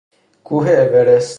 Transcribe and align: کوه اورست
کوه 0.43 0.67
اورست 0.81 1.29